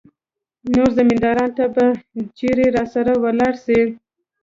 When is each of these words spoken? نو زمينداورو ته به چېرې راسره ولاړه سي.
نو 0.73 0.83
زمينداورو 0.97 1.47
ته 1.57 1.65
به 1.75 1.85
چېرې 2.37 2.67
راسره 2.75 3.13
ولاړه 3.23 3.57
سي. 3.65 3.79